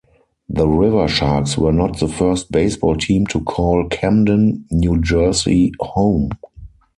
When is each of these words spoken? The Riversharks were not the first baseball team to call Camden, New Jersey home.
The 0.49 0.65
Riversharks 0.65 1.59
were 1.59 1.71
not 1.71 1.99
the 1.99 2.07
first 2.07 2.51
baseball 2.51 2.95
team 2.95 3.27
to 3.27 3.39
call 3.39 3.87
Camden, 3.87 4.65
New 4.71 4.99
Jersey 4.99 5.73
home. 5.79 6.31